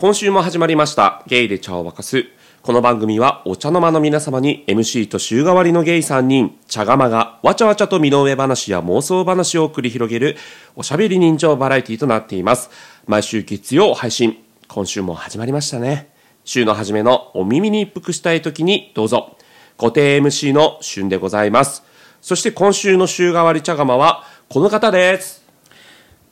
[0.00, 1.24] 今週も始まりました。
[1.26, 2.24] ゲイで茶を沸かす。
[2.62, 10.36] この番組はお茶の間の皆様に MC と週替わりのゲイ3人茶釜がわちゃわちゃと身の上話や妄想話を繰り広げる
[10.76, 12.70] おしゃべり人情バラエティとなっています。
[13.08, 14.38] 毎週月曜配信。
[14.68, 16.12] 今週も始まりましたね。
[16.44, 19.36] 週の初めのお耳に一服したい時にどうぞ。
[19.78, 21.82] 固定 MC の旬でございます。
[22.20, 25.44] そして今週の週替わり茶釜はこの方です。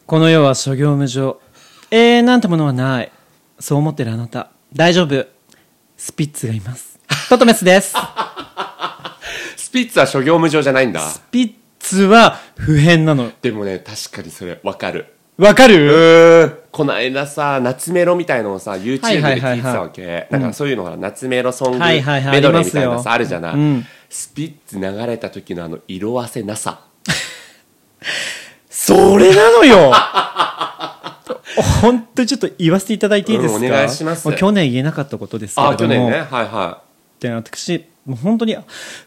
[0.06, 1.40] この世は諸行無常。
[1.90, 3.10] 永遠なんてものはない。
[3.58, 4.50] そう思ってるあなた。
[4.72, 5.26] 大丈夫。
[5.96, 6.98] スピッツがいます。
[7.28, 7.94] トトメスです。
[9.56, 11.00] スピッツは諸行無常じゃないんだ。
[11.00, 13.30] スピッツは普遍なの。
[13.42, 15.06] でもね確かにそれわかる。
[15.38, 16.62] わかる？
[16.70, 19.00] この間さ夏メロみたいのをさ YouTube
[19.34, 20.28] で聞いてたわけ。
[20.30, 23.86] だからそういうのが夏メロソングはいはいはいメドレーみたいなさあるじゃない、うん。
[24.08, 26.80] スピッツ流れた時のあの色あせなさ。
[28.70, 29.92] それなのよ
[31.82, 34.32] 本当にちょっと言わせていただいていいですか、うんお願いします。
[34.34, 35.74] 去年言えなかったことですけれども。
[35.74, 36.18] あ去年ね。
[36.18, 36.82] はいは
[37.20, 38.56] で私もう本当に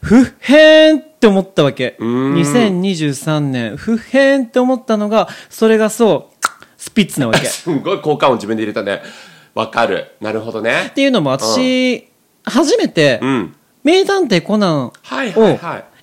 [0.02, 1.96] 不変って思ったわけ。
[2.00, 2.36] ーん。
[2.36, 6.46] 2023年不変って思ったのがそれがそう
[6.78, 7.40] スピッツなわけ。
[7.40, 9.02] い すんごい効果音自分で入れたね。
[9.54, 10.12] わかる。
[10.22, 10.88] なるほどね。
[10.90, 12.08] っていうのも私、
[12.44, 15.34] 初めてうん「名探偵コナン」をはい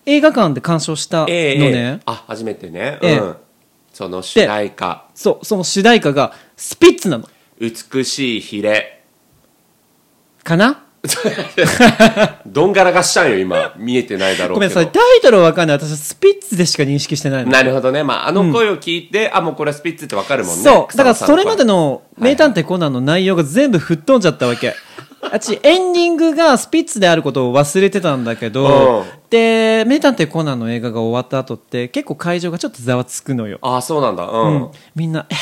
[0.06, 2.01] 映画館で鑑賞したのええね、ええ。
[2.06, 3.19] あ初めてね、ええ。
[3.19, 3.37] うん
[3.97, 5.07] その主題歌。
[5.15, 7.27] そうその主題歌がスピッツなの。
[7.59, 9.03] 美しいヒレ。
[10.45, 10.83] かな？
[12.45, 13.73] どんがらがしちゃんよ今。
[13.79, 14.55] 見えてないだろうけど。
[14.57, 14.93] ごめんなさい。
[14.93, 15.79] タイトルは分かんない。
[15.79, 17.51] 私はスピッツでしか認識してないの。
[17.51, 18.03] なるほどね。
[18.03, 20.63] まあ、あの声を聞いて、あ、もうこれはスピッツってわかるもんね。
[20.63, 20.95] そう。
[20.95, 21.77] だからそれまでの。
[21.77, 24.75] の「名探偵コナン」の内容が全部吹っ飛んじゃったわけ
[25.33, 34.25] あっちエンディングがスピッツであることを忘れてたんだけどうんで「名探偵コナン」の映画が終わった後って結構会場がちょっとざわつくのよ、ああ、そうなんだ。
[34.25, 34.31] う。
[34.33, 35.35] うんん、みんな「え？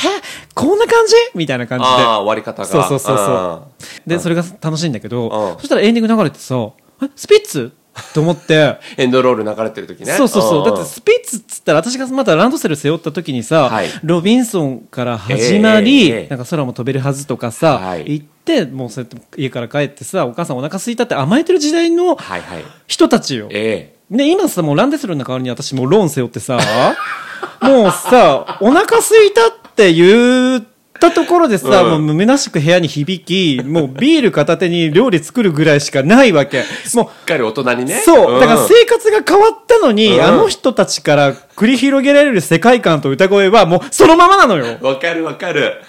[0.55, 2.67] こんな感じ?」みたいな感じでああ、終わり方が。
[2.67, 3.63] そうそうそうそ
[4.05, 6.55] うでそれが楽しいんだけどうんそしたらエンディング流れてさ
[7.03, 7.09] 「え？
[7.15, 7.71] スピッツ?」
[8.13, 10.13] と思ってうん エンドロール流れてる時ね。
[10.13, 10.61] そうそうそう。
[10.61, 22.65] んだってスピッツっつったら私がまだランドセル背負った時にさ、はいロビンソンから始まり、ええええなんか空も飛べるはずとかさ、はい行って、もうそうやって家から帰ってさ、お母さんお腹空いたって甘えてる時代のはいはい。
[22.87, 23.47] 人たちよ。
[23.51, 26.59] えで、今さ、もうランドセルの代わりに私もうローン背負ってさ、
[27.61, 30.65] もうさ、お腹空いたって言
[30.95, 36.59] ったところでさ、うんもう虚しく部屋に響き、もうビール片手に料理作るぐらいしかないわけ。
[36.59, 36.89] もうえ。
[36.89, 37.95] しっかり大人にね。
[38.05, 44.77] そう、んだから生活が変わったのに、うんあの人たちから繰り広げられる世界観と歌声はもうそのままなのよ。
[44.81, 45.81] わかるわかる。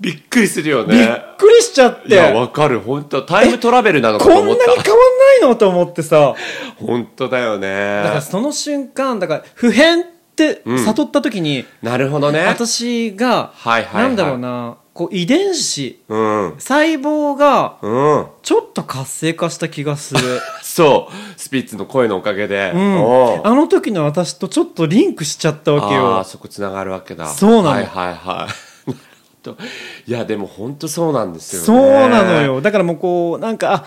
[0.00, 1.22] びっくりするよびっね。
[1.38, 2.80] くりしちゃって、いや、わかる。
[2.80, 4.82] 本当タイムトラベルなのかことんなに思った。
[4.82, 5.54] 変わんないの？
[5.54, 6.34] と思ってさ。
[6.76, 8.20] 本当だよだからね。
[8.20, 12.46] その瞬間、だから普遍って悟った時に、なるほどね。
[12.46, 16.54] 私が、はいはいはいなんだろうな、こう遺伝子、うん。
[16.58, 18.26] 細胞がうん。
[18.42, 20.20] ちょっと活性化した気がする。
[20.62, 21.40] そう。
[21.40, 22.72] スピッツの声のおかげで。
[22.74, 26.24] うんあの時の私とちょっとリンクしちゃったわけあよあ。
[26.24, 28.52] そこつながるわけだそうなのはいはいはい
[30.06, 33.84] いやでも本当そうなんですよねそうなのよだからもうこうなんかあ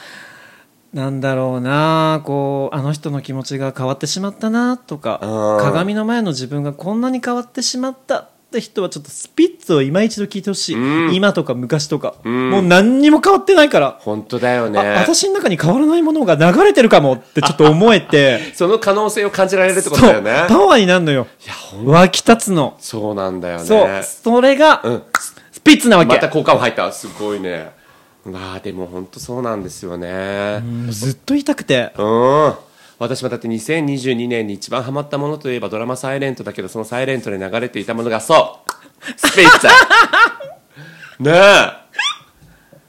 [0.95, 11.13] なんだろうなこうあの人の気持ちが変わってしまったなとかうん鏡の前の自分がこんなに変わってしまったって人はちょっとスピッツを今一度聞いてほしい、うん。
[11.13, 12.49] 今とか昔とか、ん。
[12.49, 14.79] もう何にも変わってないから、本当だよね。
[14.79, 18.39] あ私の中に変わらないものが流れてるかもってちょっと思えて。
[18.55, 20.45] その可能性を感じられるってことだよね。
[20.47, 21.27] パワーになるのよ。
[21.83, 23.65] 湧き立つの、そうなんだよね。
[23.65, 23.89] そう。
[24.03, 25.03] それが、うん。
[25.51, 26.91] スピッツなわけ、また効果音入った。
[26.93, 27.71] すごいね
[28.25, 30.61] まあでも本当そうなんですよね。
[30.63, 31.93] うんずっと言いたくて。
[31.97, 32.53] うん。
[32.97, 38.71] 私もだって2022年に一番ハマったものといえばドラマ「サイレントだけどそのサイレントで流れていたものがそう。
[39.15, 39.67] スピッツ
[41.19, 41.85] ねえ。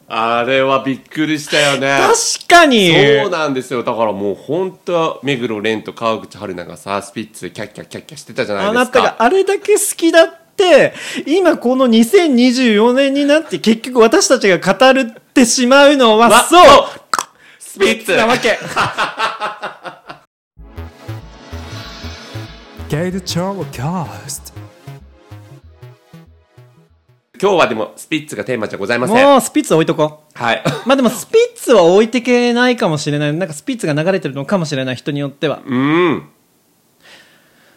[0.09, 1.99] あれはびっくりしたよね。
[2.01, 2.93] 確かに。
[2.93, 3.83] そうなんですよ。
[3.83, 8.81] だからもう本当目黒蓮と川口春奈がさスピッツでキャッキャキャッキャしてたじゃないですか。
[8.81, 10.46] あなたがあれだけ好きだって
[11.27, 16.63] 今この2024年になって結局私たちが語るってしまうのはわそう。
[17.59, 18.17] スピッツ。
[18.17, 18.59] なわけ。
[22.89, 24.53] ゲイルチョーキャスト。
[27.39, 29.17] 今日はでもスピッツがテーマじゃございません。
[29.27, 30.63] もうスピッツは置いとこはい。
[30.65, 33.35] うまあでもスピッツは置いてけないかもしれない。
[33.35, 35.61] なんかスピッツが流れてるのかもしれない人によっては。
[35.67, 36.29] うん。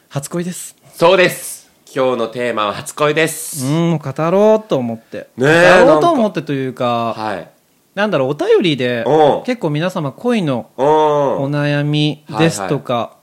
[0.07, 0.77] 初恋です。
[0.95, 1.58] そうです
[1.91, 3.65] 今日のテーマは初恋です。
[3.65, 5.27] うん語ろうと思って。
[5.37, 7.49] ねえ語ろうと思ってというかはい。
[7.95, 9.41] なんだろうお便りでう。
[9.41, 10.83] ん結構皆様恋のう。
[10.83, 13.17] んお悩みですとか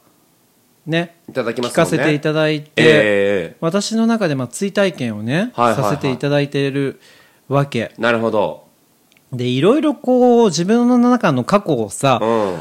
[0.84, 3.56] ねいただきます聞かせていただいて、ええ。
[3.60, 5.82] 私の中でまあ追体験をね、はいはいはい。
[5.84, 7.00] させていただいている
[7.48, 7.92] わけ。
[7.98, 8.66] なるほど。
[9.32, 12.58] でいろいろこう自分の中の過去をさうん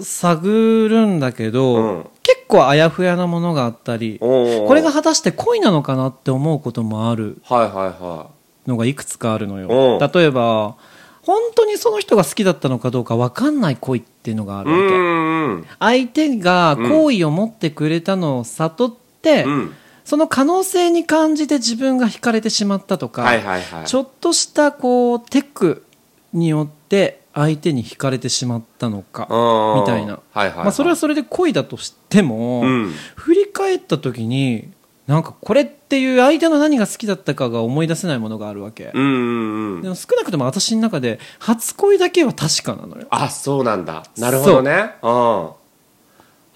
[0.00, 2.06] 探るんだけど、うん。
[2.22, 8.30] 結構あやふやなものがあったりこれが果たして恋なのかなって思うこともあるはいはいは
[8.66, 9.68] のがいくつかあるのよ。
[9.68, 10.76] うん例えば
[11.22, 14.82] 本当にその人が好きだったのかどうか分かんない恋っていうのがあるわけ。
[14.82, 15.66] んうん。
[15.78, 19.74] 相手が好意を持ってくれたのを悟って、うん。
[20.04, 23.86] その可能性に感じて自分が惹かれてしまったとか、はいはいはい。
[23.86, 25.86] ちょっとしたこうテク
[26.34, 30.58] によって相手に惹かれてしまったのかうんみたいな、はいはいはい。
[30.58, 32.92] まあ、それはそれで恋だとしても、うん。
[33.16, 34.70] 振り返った時に
[35.06, 43.06] なんかこれっていう相手の何が好きだったかが思い出せないものがあるわけ、うんうんうんでも少なくとも私の中で初恋だけは確かなのよ。
[43.10, 44.04] あそうなんだ。
[44.16, 44.94] なるほどね。
[45.02, 45.06] う。
[45.06, 45.10] ん。
[45.10, 45.56] は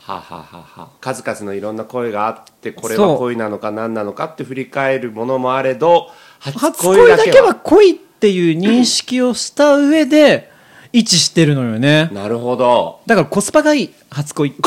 [0.06, 0.84] あ、はあはあは。
[0.84, 10.50] あ、数々のいろんな恋があってこれは恋なのか何なのかって振り返るものもあれど初初恋だけは恋っていう認識をした上で
[10.92, 12.10] 位置してるのよね。
[12.12, 13.00] なるほど。
[13.06, 13.94] だからコスパがいい。
[14.10, 14.50] 初恋。
[14.50, 14.62] って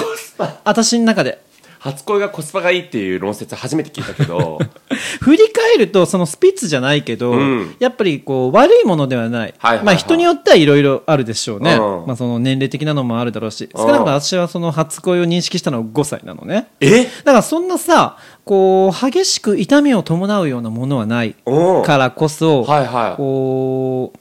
[0.63, 1.41] 私の中で。
[1.81, 4.59] 初恋がコスパがいいっていう論説初めて聞いたけど。
[5.19, 7.75] 振り返るとそのスピッツじゃないけど、うん。
[7.79, 9.85] やっぱりこう悪いものではない、はいはいはい。
[9.87, 12.05] まあ、人によってはいろいろあるでしょうね、うん。
[12.05, 13.67] まあ、その年齢的なのもあるだろうし。
[13.75, 16.67] 少なくとも私はその初恋を認識したのは5歳なのね。
[16.81, 17.05] え？
[17.05, 21.79] だからそんなさこう激しく痛みを伴うようなものはないう。
[21.79, 23.17] んからこそ、はいはい。
[23.17, 24.19] こう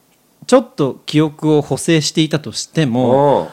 [0.50, 3.49] ちょっと記憶を補正していたとしてもうん。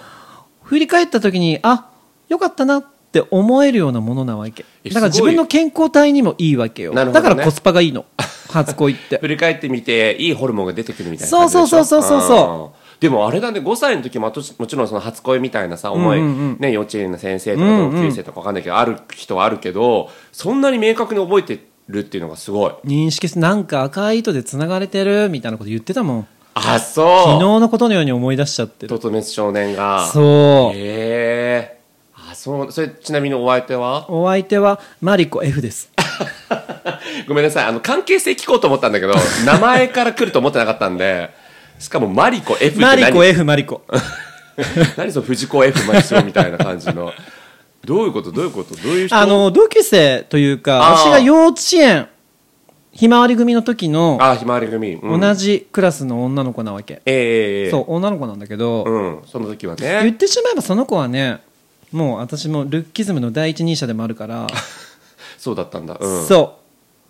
[0.64, 1.92] 振り返った時にあ
[2.28, 4.66] よかったなって思えるようなものなわけ。
[4.84, 7.06] えだから自分の健康体にもいいわけよ、ね。
[7.12, 8.08] だからコスパがいいの。
[8.50, 9.20] 初恋って。
[9.22, 12.98] 振り返ってみていいホルモンが出てくるみたいなそうそうそうそうそうそう。
[12.98, 13.00] ん。
[13.00, 16.32] でもあれだね5歳の時ももちろんその初恋みたいなさ思い、うんうん。
[16.32, 22.72] うんね、幼稚園の先生とか同級生とか分かんないけど、ある人はあるけどそんなに明確に覚えてるっていうのがすごい。
[22.84, 26.28] 認識してなんか赤い糸でつながれてるみたいなこと言ってたもん
[26.76, 27.18] あそう。
[27.26, 28.90] 昨日のことのように思い出しちゃってる。
[28.90, 30.08] トトメス少年が。
[30.08, 30.78] そう。
[30.78, 30.80] へ
[31.74, 31.80] え
[32.30, 32.72] あそう。
[32.72, 34.10] それちなみにお相手は？
[34.10, 35.92] お相手はマリコ F です。
[37.28, 37.66] ごめんなさい。
[37.66, 39.14] あの関係性聞こうと思ったんだけど
[39.46, 41.30] 名前から来ると思ってなかったんで
[41.80, 43.02] しかもマリコ F って何？
[43.02, 43.82] マリコ F マリコ。
[44.98, 47.12] 何その藤子 F マリソみたいな感じの。
[47.86, 48.32] どういうこと？
[48.32, 48.76] どういうこと？
[48.76, 49.16] どういう人？
[49.16, 51.00] あの同級生というかあー。
[51.00, 52.08] 私が幼稚園
[52.98, 61.40] ひまわり組の時のあひまわり組、うん、同じクラスの女の子なわけ、ええそう女の子なんだけど、うんその時は言っねてしまえばその子はね
[61.92, 64.48] もう私もルッキズムの第一人者でもあるから、
[65.38, 65.96] そうだったんだ。
[66.00, 66.26] うん。
[66.26, 66.56] そう、まあ、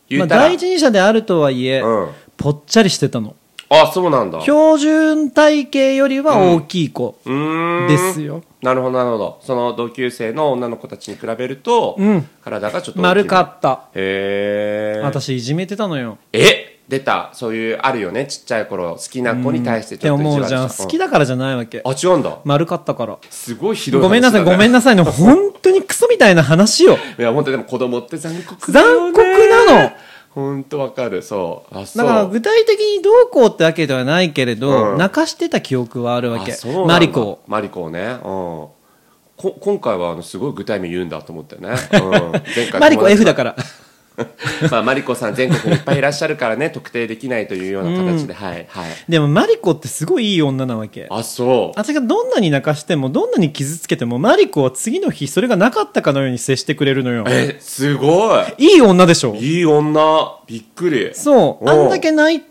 [0.09, 0.41] 言ったら。
[0.43, 2.09] 第一人者であるとはいえ、うん。
[2.35, 3.36] ぽっちゃりしてたの
[3.69, 4.41] あそうなんだ。
[4.41, 9.39] 標準体型よりは大きい子ですよ、なるほどなるほど。
[9.41, 12.29] その同級生の女の子たちに比べると、うん。
[12.43, 13.89] 体がちょっと丸かった。
[13.93, 16.17] へえ私いじめてたのよ。
[16.31, 16.79] え？
[16.87, 17.31] 出た。
[17.33, 18.25] そういうあるよね。
[18.27, 20.69] ちっちゃい頃好きな子に対してちょっと意思うじゃん。
[20.69, 21.79] 好きだからじゃないわけ。
[21.79, 22.39] うんあ違うんだ。
[22.45, 23.17] 丸かったから。
[23.29, 24.43] すごいひどい話ごめんなさい。
[24.45, 26.97] ごめんなさいの 本当にクソみたいな話よ。
[27.19, 28.79] いや本当でも子供って残酷ね。
[28.79, 29.91] 残酷なの
[30.37, 31.23] 本当わかる。
[31.23, 31.75] そう。
[31.75, 32.05] あそう。
[32.05, 34.97] だから具体的にどうこうってわけではないけれど、うん。
[34.99, 36.51] 泣かしてた記憶はあるわけ。
[36.51, 36.93] あそうなんだ。
[36.93, 37.43] マリコを。
[37.47, 38.01] マリコをね。
[38.01, 38.17] うん。
[38.23, 42.11] こ今回はあのすごい具体名言うんだと思ってね、うん、
[42.55, 43.55] 前回マリコ F だかから
[44.71, 48.89] まあマリコさん全国にいっぱいいらっしゃるからね 特定できないというような形で、はいはい。
[49.07, 51.05] でもマリコってすごいいい女なわけ。
[51.09, 51.79] あそう。
[51.79, 57.25] 私がどんなに泣かしてもどんなに傷つけてもマリコは次の日それがなかったかのように接してくれるのよ。
[57.27, 58.77] えすごい。
[58.77, 59.35] い女でしょ？
[59.35, 60.35] いいい女。
[60.47, 61.11] びっくり。
[61.13, 61.69] そう。
[61.69, 62.41] あんだけ泣い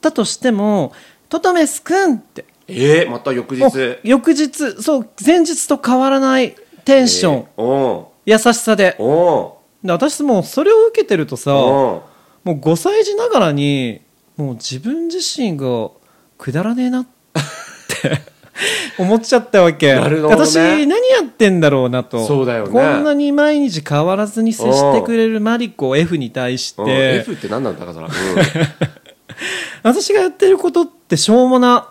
[0.00, 0.92] たとしても
[1.28, 2.44] 「トトメスくん」って。
[2.68, 3.98] えー、また翌日。
[4.04, 4.80] 翌日。
[4.82, 8.96] そう前日と変わらないテンション、えーお優しさで。
[8.98, 9.02] う。
[9.04, 9.55] お
[9.86, 12.04] で私もうそれを受けてるとさうも
[12.44, 14.00] おうう5歳児ながらに
[14.36, 15.90] もう自分自身が
[16.38, 17.06] くだらねえなっ
[18.02, 18.20] て
[18.98, 19.94] 思っちゃったわけ。
[19.94, 20.00] ね。
[20.22, 22.26] 私何やってんだろうなと。
[22.26, 22.72] そうだよね。
[22.72, 26.86] こんなに毎日変わらずに接してくれるマリコ F に対しうん。
[26.86, 28.12] て F って何なんだかそら、うん。
[29.82, 31.90] 私がやってることってしょうもな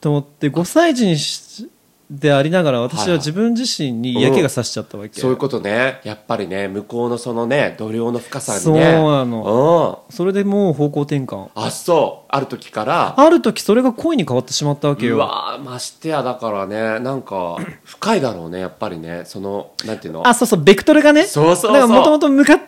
[0.00, 1.68] と思って5歳児にし
[2.12, 6.02] でありながら私は自分自身に嫌気がさしちゃったわけ、そういうことね。
[6.04, 8.62] やっぱりね向こうのそのね度量の深さにね。
[8.62, 10.02] そうなの。
[10.08, 10.14] うん。
[10.14, 11.48] それでもう方向転換。
[11.54, 12.28] あそう。
[12.28, 13.18] ある時から。
[13.18, 19.22] ある時それが恋に変わってしまったわけうよわーましてやだからねなんか 深いだろうねやっぱりね。
[19.24, 20.28] そのなんていうの？
[20.28, 21.24] あそうそうベクトルがね。
[21.24, 21.72] そうそうそう。
[21.72, 22.66] だからもともと向かて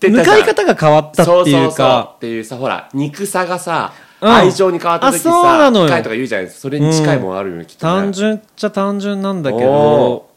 [0.00, 0.08] た。
[0.08, 1.34] じゃん向かい方が変わったっていうか。
[1.34, 4.30] そうそうそうっていうさほら肉さがさ、うん。
[4.30, 5.86] 愛情に変わった時あそうなさのよ。
[5.86, 6.60] 深いとか言うじゃないですか。
[6.62, 10.28] それに近いもんあるよね、きっとね単純っちゃ単純なんだけおど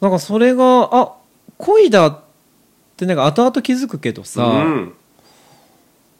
[0.00, 1.12] なんかそれがあ
[1.58, 2.20] 恋だっ
[2.96, 4.94] てなんか後々気づくけどさ、うん。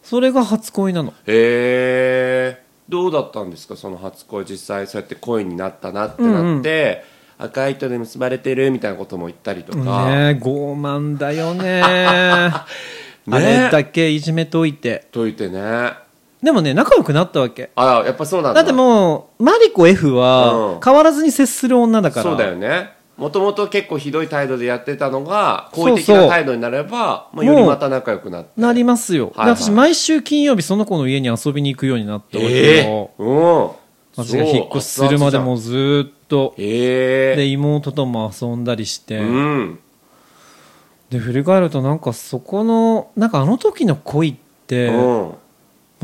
[0.02, 1.10] それが初恋なの。
[1.10, 3.76] へえどうだったんですか？
[3.76, 4.44] その初恋。
[4.44, 7.04] 実際そうやって恋になったなってなって、
[7.38, 11.82] 赤い糸で結ばれてるみたいなことも言ったりとか、ねえ傲慢だよ ね。
[11.84, 12.66] あ
[13.28, 15.06] れだけいじめといて。
[15.12, 15.92] といてね
[16.42, 17.70] でもね仲良くなったわけ。
[17.76, 18.62] あやっぱそうなんだ。
[18.62, 20.14] だってもうマリコ F うん。
[20.16, 22.22] は変わらずに接する女だから。
[22.22, 22.92] そうだよね。
[23.16, 28.58] もともと結構ひどい態度でやってたのが好意的な態度になればまあ、よりまた仲良くなって。
[28.58, 29.56] なりますよ、はいはい。
[29.56, 33.70] で私毎週金曜日その子の家に遊びに行くようになったわけええよ、うん。
[34.16, 36.54] 私が引っ越しするまでもずーっと。
[36.56, 37.36] ええ。
[37.36, 39.78] で妹とも遊んだりして、うん。
[41.10, 44.34] で振り返るとなんかそこのなんかあの時の恋っ
[44.66, 45.32] て、うん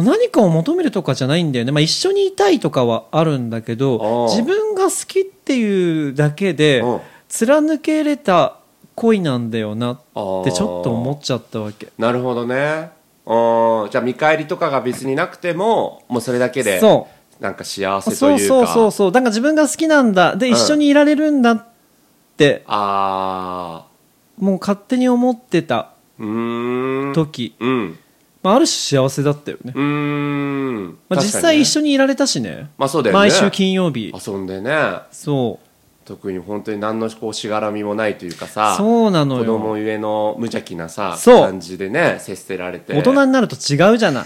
[0.02, 7.00] 何かを求めるとかじゃないんだよね、まあ、一緒にいたいとかはあるんだけど自分が好きっていうだけでうん。
[7.28, 8.58] 貫けれた
[8.94, 11.88] 恋なんだよなっあてちょっと思っちゃったわけ。
[11.98, 12.90] なるほどね。
[13.26, 17.08] うんじゃあ見返りとかが別になくてももうそれだけでそ
[17.40, 17.42] う。
[17.42, 18.46] なんか幸せとそういうか。
[18.46, 20.36] そうそうそうだから自分が好きなんだ。
[20.36, 20.52] でうん。
[20.52, 21.66] 一緒にいられるんだっ
[22.36, 27.12] て、ああもう勝手に思ってたうーん。
[27.12, 27.98] 時、うん
[28.46, 30.98] まあ、ある種幸せだったよね、うーん。
[31.08, 32.70] まあ、実際一緒緒にいられたしね。
[32.78, 33.18] まあそうだよね。
[33.18, 34.12] 毎週金曜日。
[34.14, 34.70] 遊んでね。
[35.10, 35.66] そう。
[36.04, 41.46] 特に本当に何のこうしがらみもないというかさそうなの子供よゆえの無邪気なさそう。
[41.46, 42.94] 感じでね接せられて。
[42.94, 44.24] 大人になると違うじゃない。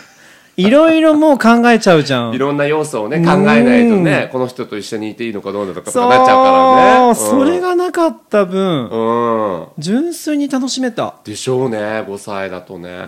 [0.59, 2.33] いろいろもう考えちゃうじゃん。
[2.37, 7.13] いろんな要素をねうん考えないとねこの人と一緒にいていいのかどうなのかとかなっちゃうからね、う。
[7.13, 7.17] ん。
[7.17, 9.67] それがなかった分、うん。
[9.79, 11.15] 純粋に楽しめた。
[11.25, 13.07] でしょうね5歳だとね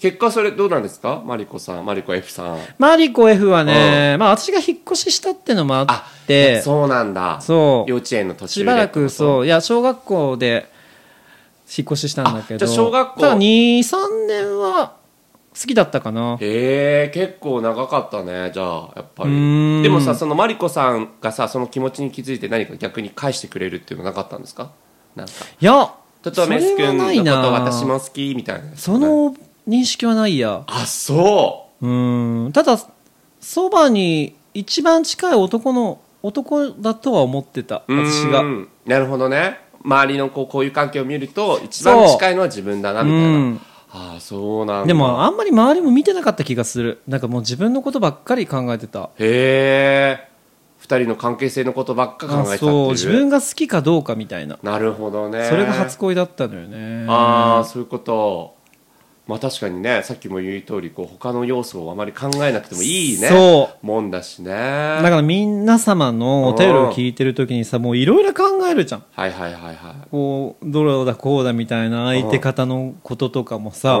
[0.00, 1.22] 結果それどうなんですか？
[1.24, 2.58] マリコさんマリコ F さん。
[2.78, 7.40] マリコ F はね、まあ私が引っ越ししたってのもああってそうなんだ。
[7.40, 7.90] そう。
[7.90, 9.42] 幼稚園の途中でしばらくそう。
[9.42, 10.70] ういや小学校で
[11.76, 12.66] 引っ越ししたんだけど。
[12.66, 13.20] 小学校。
[13.20, 14.96] ただ23年は
[15.52, 16.38] 好きだったかな。
[16.40, 19.82] へえ結構長かったねじゃあやっぱり。
[19.82, 24.70] でもさそのマリコさんがさその気持ちに気づいて何か逆に返してくれるっていうのなかったんですか？
[25.14, 25.32] なんか。
[25.60, 25.92] いや
[26.22, 29.34] トトメス君のこと私も好きみたいなその
[29.68, 30.64] 認識はないや。
[30.66, 31.86] あそう。
[31.86, 32.52] うん。
[32.52, 32.78] ただ
[33.40, 38.42] そばに一番近い男の男だとは思ってた私が。
[38.86, 39.58] なるほどね。
[39.82, 43.60] 周りのこうこういう関係を見ると一番近いのは自分だなみたいな、うん。
[43.92, 44.86] ああそうなんだ。
[44.86, 47.00] でもあんまり周りも見てなかった気がする。
[47.08, 49.10] なんかもう自分のことばっかり考えてた。
[49.18, 50.28] へえ。
[50.78, 52.70] 二人の関係性のことばっか考えてたっていう。
[52.72, 52.90] そう。
[52.90, 54.58] 自分が好きかどうかみたいな。
[54.62, 55.46] なるほどね。
[55.48, 57.06] それが初恋だったのよね。
[57.08, 58.56] ああそういうこと
[59.30, 63.86] まあ確かにねさっきも言う通りこう他の要素をあまり考えなくてもいいねそう。
[63.86, 64.50] もんだしね。
[64.50, 69.04] だから皆様のお便りを聞いてる時にさもういろいろ考えるじゃん。
[69.12, 69.76] はいはいはいはい。
[70.10, 74.00] こうどうだこうだみたいな相手方のこととかもさう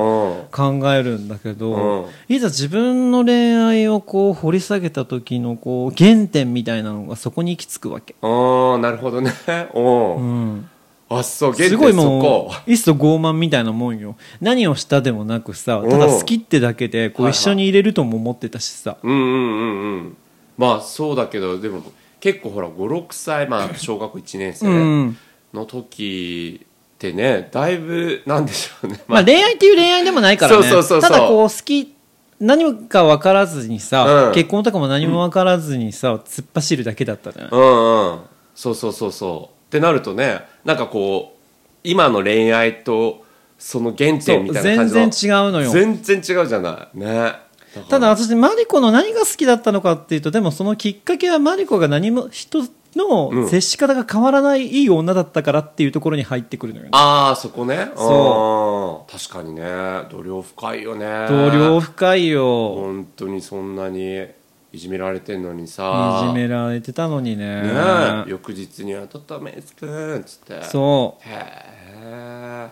[0.50, 2.06] 考えるんだけうどん。
[2.28, 9.32] いざ自分の恋愛をこう掘り下げた時のこう原点みたいなのがそこに行き着くわけ、ああなるほどね。
[9.74, 10.69] おううんん、
[11.12, 14.16] あそうすごいもういっそ傲慢みたいなもんよ。
[14.40, 20.16] 何をしたでもなくさただ好きってだけでこう一緒に入れるとも思ってたしさ、うんうんうんうん。
[20.56, 21.82] まあそうだけどでも
[22.20, 25.18] 結構ほら56歳まあ 小学校1年生うん
[25.52, 29.00] の時ってねだいぶなんでしょうね。
[29.08, 30.62] まあ、恋愛っていう恋愛でもないからね。
[30.62, 31.10] そうそうそうそう。
[31.10, 31.92] ただこう好き
[32.38, 34.32] 何か分からずにさ、うん。
[34.32, 38.20] 結婚とかも何も分からずにさ、突っ走るだけだったじゃない、うんうん。
[38.54, 41.40] そうそうそうそうってなるとねなんかこう
[41.84, 43.24] 今の恋愛と
[43.56, 45.00] その原点みたいな感じの。
[45.00, 45.70] 全然違うのよ。
[45.70, 46.98] 全然違うじゃない。
[46.98, 47.34] ね。
[47.88, 52.64] ただ私マリコの何が好きだったのかっていうとでもそのきっかけはマリコが何も人
[52.96, 56.86] の接し方が変わらないいい女だったからっていうところに入ってくるのよ。
[56.86, 57.92] ねああそこね。
[57.96, 59.14] そう。
[59.14, 59.62] ん確かにね。
[60.10, 61.26] 度量深いよね。
[61.28, 62.74] 同僚深いよ。
[62.74, 64.26] 本当にそんなに
[64.72, 66.22] いじめられてんのにさ。
[66.24, 67.62] いじめられてたのにね。
[67.62, 67.72] ね
[68.26, 68.30] え。
[68.30, 70.62] 翌日には「とっためつくん」っつって。
[70.64, 71.28] そう。
[71.28, 71.32] へ
[72.02, 72.68] え。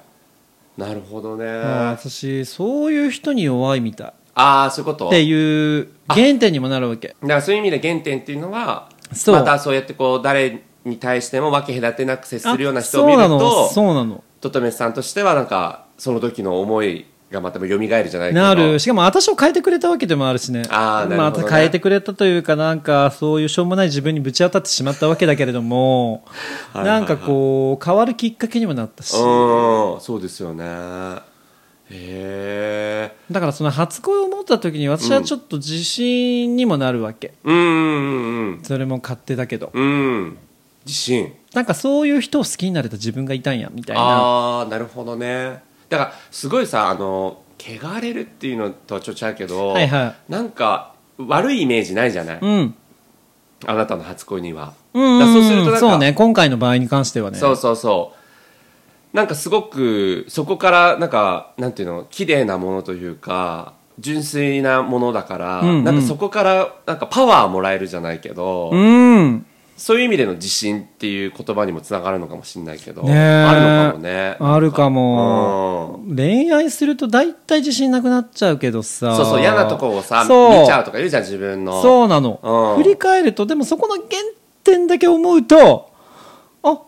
[0.76, 1.45] なるほどね。
[1.47, 4.12] 私そういう人に弱いみたい。
[4.35, 5.09] ああそういうこと？
[5.09, 7.09] っていう原点にもなるわけ。
[7.09, 9.35] だからそういう意味で原点っていうのはそう。
[9.35, 13.50] またそうやってこう誰に対しても分け隔てなく接するような人を見るあそうなの。
[13.50, 14.23] とそうなの。
[14.40, 18.78] ととめさんとしてはなんかその時の思いがまた蘇るじゃないなる。
[18.78, 20.62] しかも私を変えてくれたわけでもあるしね。
[20.70, 21.42] あーなるほどね。
[21.42, 26.25] また変えてくれたというかなんかそういうしょうもない自分にぶち当たってしまったわけだけれども
[26.73, 27.00] はいはいはい。
[27.00, 29.14] なんかこう変わるきっかけにもなったし。
[29.14, 30.64] うんそうですよね。
[31.90, 39.70] へえだからその初恋を持った時に私はちょっと自信にもなるわけ、うんうんうんそれも勝手だけど。
[39.73, 40.38] うんうん
[40.85, 41.35] 自信。
[41.52, 44.02] なんかそういう人を好きになれた自分がいたんやみたいな。
[44.02, 52.75] ああなるほどねだからすごいさあの汚れるっていうのとはちょっと違うけど、はいはなんか悪いイメージないじゃない、うん。
[53.66, 55.18] あなたの初恋には、うん。
[55.18, 57.38] だからそうするとなんかそうね今回の場合に関してはね。
[57.38, 58.12] そうそうそ
[59.12, 59.16] う。
[59.16, 65.85] なんかすごくそこからなんかなんていうの綺麗なものというか純粋なものだから、うんうん。
[65.85, 69.47] なんかそこからなんかパワーもらえるじゃないけど、うん
[69.78, 73.16] そういう意味での自信っていう言葉にもつながるのかもしれないけど、ねえ。
[73.16, 74.37] あるのかもね。
[74.40, 76.00] あるかも。
[76.06, 76.16] うん。
[76.16, 79.14] 恋愛すると大体自信なくなっちゃうけどさ。
[79.16, 80.28] そうそう嫌なとこをさ見
[80.66, 81.80] ちゃうとか言うじゃん自分の。
[81.80, 82.82] そうなの、うん。
[82.82, 84.06] 振り返るとでもそこの原
[84.64, 85.90] 点だけ思うと
[86.62, 86.82] あ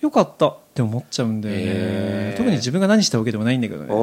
[0.00, 0.48] よかった。
[0.48, 3.86] って思っちゃうんだよね、特に自分が何したわけでもないんだけどね。
[3.88, 3.94] で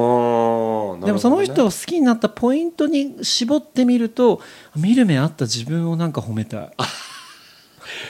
[1.12, 4.40] もその人を好きになったポイントに絞ってみると
[4.74, 6.60] 見る目あった自分をなんか褒めたい。
[6.64, 6.70] っ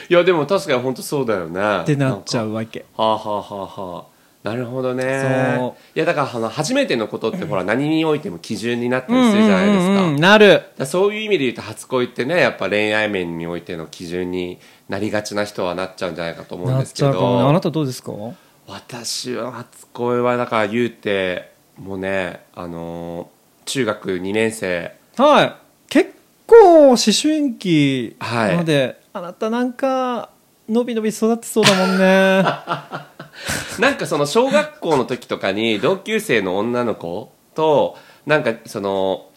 [0.09, 1.83] いやでも確かに本当そうだよね。
[1.85, 2.85] てなっちゃううわけ。
[2.95, 3.45] はあはあは
[3.77, 4.15] あはあ。
[4.43, 5.55] なるほどね。
[5.57, 5.73] そう。
[5.95, 10.63] いやだからあの初めてのことってほら何においても基準になったりするじゃないですか,、なる。
[10.77, 17.41] だそういう意味で言うと初恋ってねやっぱ恋愛面においての基準になりがちな人はなっちゃうんじゃないかと思うんなっですけちゃうかもね。
[17.41, 18.11] あどなたどうですか？
[18.67, 24.91] 私は初恋はだから言うてもうねあのー中学2年生。
[25.17, 25.55] はい。
[25.89, 26.13] 結
[26.45, 28.57] 構思春期はい。
[28.57, 30.29] まで、あなたなんか
[30.67, 32.43] のびのび育ってそうだもんね。
[33.79, 37.95] なんかその小学校の時とかに同級生の女の子と
[38.25, 39.27] なんかその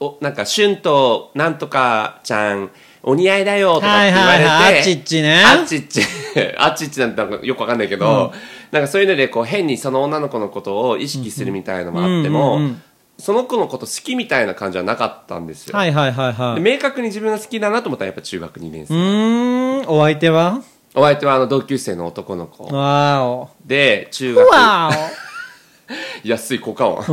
[0.00, 2.70] おなんか「春となんとかちゃん
[3.04, 5.44] お似合いだよ」とかって言われて、はいはいはいあっちっちね。
[5.44, 6.00] あっちっち
[6.58, 8.32] あっちっちなんてなんかよくわかんないけど、
[8.72, 12.82] なんかそういうのでこう変にその女の子のことを意識するみたいのもあっても、うんうんうん
[13.18, 16.62] その子のこと好きみたいな感じはなかったんですよ、はいはいはいはい。
[16.62, 20.62] で明確に自分が好きだなと思ったらやっぱ中学2年う生、ーんお相手は？
[20.94, 22.64] お相手はあの同級生の男の子。
[22.74, 23.50] わーお。
[23.64, 24.48] で中学。
[24.48, 24.90] わ
[26.24, 27.04] 安い効果音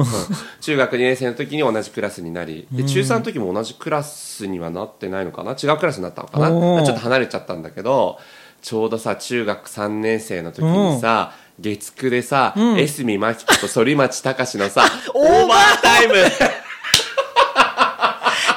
[0.61, 2.67] 中学2年生の時に同じクラスになり。
[2.71, 5.51] で中3の時も同じクラスにはなってないのかな？
[5.51, 6.49] 違うクラスになったのかな？
[6.51, 8.17] おーちょっと離れちゃったんだけど
[8.61, 16.13] ちょうどさ中学3年生の時にさ月9でさ、江角真紀子と反町隆史のさ オーバータイム。
[16.15, 16.17] お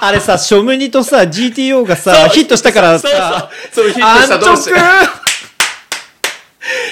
[0.07, 3.85] あれさショムニとさ GTO がさヒットしたからそうさそう。
[3.87, 4.39] そうヒットした。
[4.39, 5.09] 同士安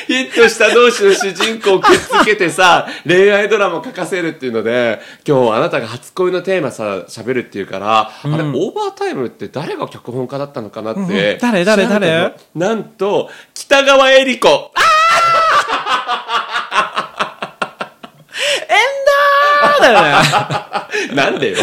[0.06, 11.00] ヒットした同士の主人公をくっつけてさ、恋愛ドラマを書かせるっていうので、今日あなたが初恋のテーマさ、喋るっていうから、あれ、オーバータイムって誰が脚本家だったのかなって。
[11.00, 11.04] う
[11.36, 11.38] ん。
[11.40, 12.34] 誰誰誰？
[12.54, 14.48] なんと、北川恵理子。
[14.74, 14.80] あ
[19.92, 21.14] だよね。
[21.14, 21.56] なんでよ。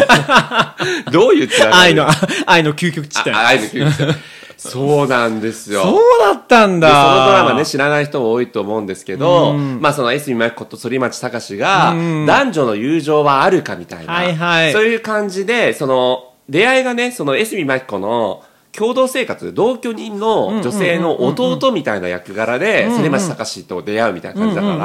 [1.10, 1.76] どういうつながり？
[1.76, 2.06] 愛の
[2.46, 4.14] 愛の究極地点あ愛の救急
[4.56, 5.82] そうなんですよ。
[5.82, 11.94] そうだったんでだそのドラマね知らない人も多いと思うんですけど、まあその江角真紀子と反町隆史が
[12.26, 14.72] 男女の友情はあるかみたいな、はいはい。
[14.72, 18.44] そういう感じでその出会いがねその江角真紀子の
[18.76, 24.76] 共同生活同居人の女性の弟みたいな役柄で反町隆史と出会うみたいな感じだから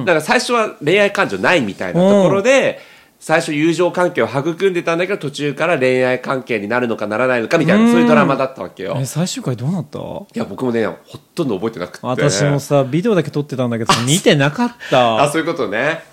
[0.00, 2.78] だから最初は恋愛感情ないみたいなところで
[3.18, 8.94] 最初友情関係を育んでたんだけど途中から恋愛関係になるのかならないのかみたいなそういうドラマだったわけよ。
[8.96, 9.98] え最終回どうなった？
[9.98, 10.02] い
[10.34, 12.06] や僕もねほとんど覚えてなくて。
[12.06, 16.04] 私もさビデオだけ撮ってたんだけど 見てなかっあたそういうことね。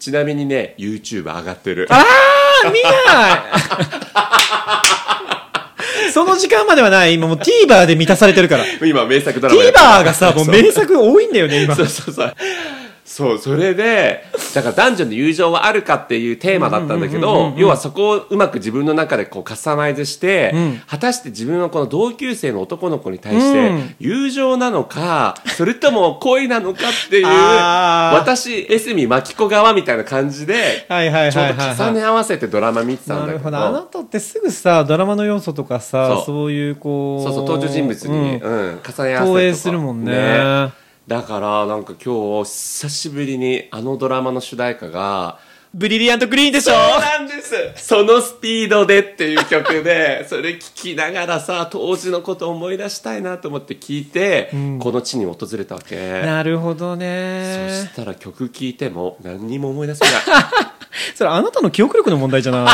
[0.00, 1.86] ちなみにね YouTube 上がってる。
[1.90, 2.90] あー見ない
[6.12, 7.14] その時間まではない。
[7.14, 8.64] 今もう TVer で満たされてるから。
[8.86, 11.74] 今名作ドラマ TVer がさもう名作多いんだよね今。
[11.74, 12.34] そうそうそう
[13.10, 14.22] そうそれで
[14.54, 20.54] だから男女の友情はあるかっていうテーマだったんだけど要はそこをうまく自分の中でこうカスタマイズして、
[20.86, 31.52] 果たして自分のこの同級生の男の子に対して友情なのか、それとも恋なのかっていう私江角真紀子側みたいな感じではいはいはいちょうはい。
[31.54, 33.44] はいど重ね合わせてドラマ見てたんだけど。
[33.44, 33.58] ほど。
[33.58, 36.52] あなたってすぐさドラマの要素とかさそう。
[36.52, 39.24] いうこうそうそう登場人物に、ううんん重ね合わせるとか。
[39.26, 40.72] 投影するもんね
[41.10, 45.40] だからなんか今日久しぶりにあのドラマの主題歌が
[45.74, 46.72] ブリリアントグリーンでしょ？
[46.72, 47.54] そうなんです。
[47.84, 55.96] そのスピードでっていう曲で それ聴きながらさ当時のことを思い出したいなと思って聞いて、この地に訪れたわけ。
[56.22, 60.12] なるほどそねしたら曲聴いても何にも思い出せない。
[61.16, 62.64] それあなたの記憶力の問題じゃな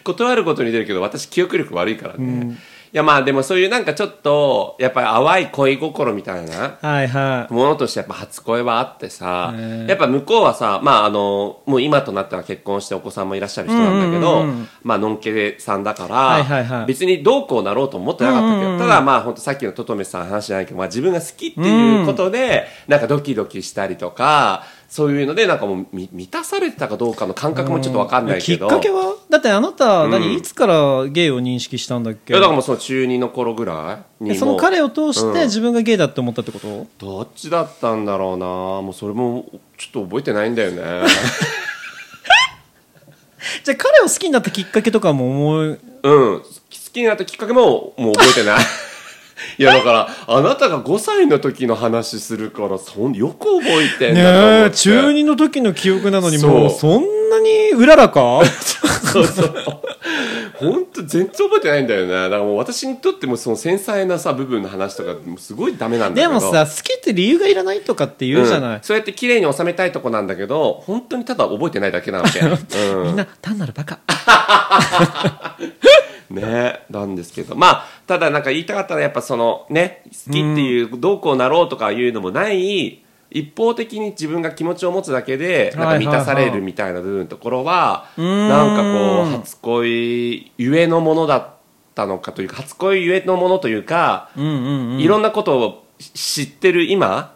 [0.00, 0.04] い？
[0.04, 2.56] 断ることに出るけど私記憶力悪いからね、い
[2.92, 9.54] やまあでもそういうなんかちょっとやっぱり淡い恋心みたいなものとしてやっぱ初恋はあってさ
[9.86, 14.44] やっぱ向こうはさまああのもう今となっては結婚してお子さんもいらっしゃる人なんだけど、
[14.82, 16.86] まあのんけさんだから、はいはいはい。
[16.86, 28.68] 別にどうこうなろうと思ってなかったけど、ただまあ本当さっきのトトメさんの話じゃないけど、まあ、自分が好きっていうことで、なんかドキドキしたりとかそういうのでなんかもうみ満たされてたかどうかの感覚もちょっと分かんないけど。
[28.68, 30.32] きっかけはだってあなた何、うん。
[30.32, 35.34] いつからゲイを認識したんだっいけやだからもうその中2の頃ぐらいにえその彼を通しうん。
[35.34, 38.46] て自分がゲイだって思ったってこと、どっちだったんだろうな？
[38.46, 39.44] もうそれも
[39.76, 40.82] ちょっと覚えてないんだよね。
[43.62, 45.78] じゃあ彼を好きになったきっかけとかも思いうん。
[46.02, 46.44] 好
[46.92, 48.58] きになったきっかけももう覚えてない
[49.58, 58.40] いやだからあなたが5歳の時の話するからそんよく覚えてんだねえ中2の時の記憶なのにもうそんなにうららか？
[59.12, 59.54] そうそう。
[60.58, 62.12] 本当全然覚えてないんだよね。
[62.12, 66.28] だからもう私にとってもその繊細なさ部分の話とかすごいダメなんだけど。
[66.28, 68.82] でもさ好きって理由がいらないとかって言うじゃない、うん。
[68.82, 74.00] そうやって綺麗に収めたいとこなんだけど本当にただ覚えてないだけなわけ、 うん、みんな単なるバカ
[76.30, 77.56] ねなんですけど。
[77.56, 88.48] まあただなんか言いたかったのはやっぱそのね好きっていうどうこうなろうとかいうのもない一方的に自分が気持ちを持つだけでなんか満たされるみたいな部分のところはん。
[88.48, 91.50] なんかこう初恋ゆえのものだっ
[91.94, 97.34] たのかというか初恋ゆえのものというかいろんなことを知ってる今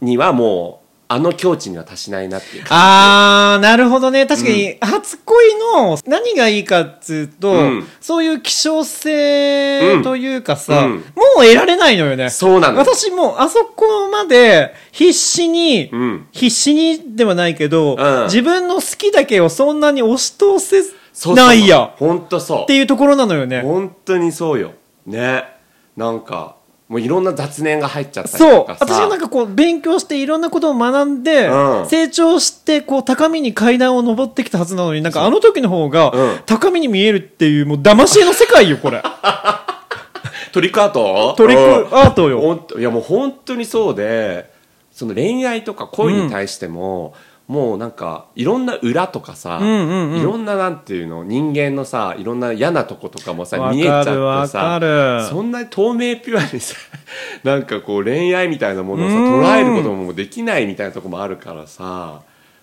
[0.00, 0.81] にはもう
[1.12, 4.24] あの境地には達しないなっていうかあーなるほどね。
[4.24, 7.86] 確かに初恋の何がいいかっつうと、うん。
[8.00, 10.92] そういう希少性というかさ、うん。
[10.92, 11.00] も
[11.40, 12.30] う得られないのよね。
[12.30, 16.28] そうなの私もうあそこまで必死に、うん。
[16.32, 18.24] 必死にではないけど、うん。
[18.24, 20.82] 自分の好きだけをそんなに押し通せ
[21.34, 22.62] ないや本当そう。
[22.62, 23.60] っていうところなのよね。
[23.60, 24.72] 本当にそうよ。
[25.04, 25.44] ね。
[25.94, 26.56] なんか
[26.92, 28.84] もういろんな雑念が入っちゃったりそうとかさ。
[28.84, 31.88] 私はなんかこう勉強していろんなことを学んで、うん。
[31.88, 36.38] 成長してこう高みに階段を登ってきたはずなのになんかあの時の方がうん。
[36.44, 39.02] 高みに見えるっていうもう騙し絵の世界よこれ。
[40.52, 41.32] トリックアート？
[41.38, 42.36] トリックアートよ。
[42.36, 44.52] うんほんといやもう本当にそうで
[44.92, 47.14] その恋愛とか恋に対しても、
[47.48, 50.20] もうなんかいろんな裏とかさ、んうんうん。
[50.20, 54.80] いろんななんていうの人間のさいろんな嫌なとことかもさ見えちゃってわさ
[55.28, 56.76] そんなに透明ピュアにさ
[57.44, 59.42] なんかこう恋愛みたいなものをさうん。
[59.42, 62.20] 捉えることもできないみたいなとこもあるからさ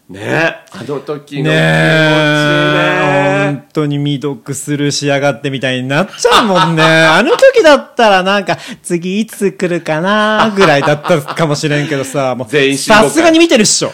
[0.10, 0.64] ね。
[0.72, 1.50] あの時の気持ちね。
[1.52, 2.94] え。
[3.06, 6.84] ね本当に未読スルーしやがってみたいになっちゃうもんね。
[6.84, 13.90] あの時だったらなんか次いつ来るかなぐらいだったかもしれんけどさもう全員集合会さすがに見てるっしょ。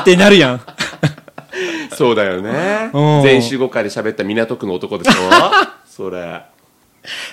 [0.00, 0.60] ってなるやん。
[1.96, 2.90] そうだよね。
[2.92, 3.22] うん。
[3.22, 5.12] 全員集合会で喋った港区の男でしょ？
[5.88, 6.42] それ。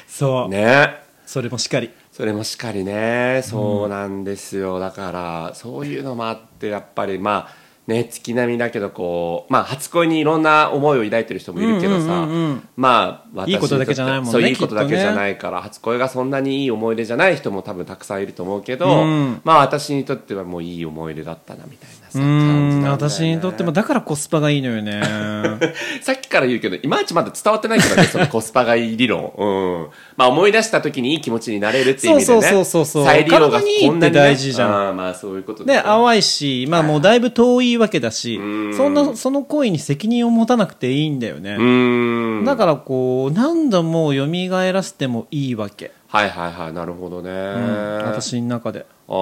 [0.08, 1.02] そう、ね。
[1.26, 1.90] それもしっかり。
[2.12, 3.42] それもしっかりね。
[3.44, 12.28] そうなんですよ、だからそういうのもあってやっぱりまあね月並みだけどこうまあ初恋にいろんな思いを抱いてる人もいるけどさ、
[12.76, 19.42] まあ私いいことだけじゃないもんねそういいことだけじゃないから、初恋がそんなにいい思い出じゃない人も多分たくさんいると思うけど、うん。
[19.44, 21.96] まあ私にとってはもういい思い出だったなみたいな。
[21.96, 25.02] さうん私にとってもだからコスパがいいのよね。
[26.02, 29.32] さっきから言うけど、いまいちまだ伝わってないけどね、その コスパがいい理論。
[29.38, 29.46] う
[29.86, 29.88] ん。
[30.18, 32.42] まあ思い出した時にいい気持ちになれるっていう意味でね。
[32.42, 34.20] そうそうそうそう再利用がこんなにね。
[34.20, 34.98] 大事じゃん。
[34.98, 38.74] まあそういうことでよ淡いしまあもうだいぶ遠いわけだしん。
[38.76, 41.56] そんなその行為に責任を持たなくていいんだよね。
[41.58, 42.46] うーん。
[42.46, 44.28] だからこう何度も蘇
[44.72, 47.30] らせてもいいわけ、はいはいはい、なるほどね。
[47.30, 48.86] うん私の中で。
[49.08, 49.16] ああ、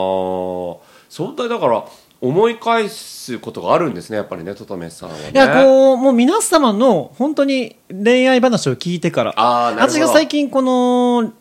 [1.09, 1.83] そんなだから、
[2.21, 5.31] 思い返すことがあるんですね、やっぱりね、ととめさんはね。
[5.33, 11.31] いやこうもう皆様の本当に恋愛話を聞いてからあーなるほど私が最近この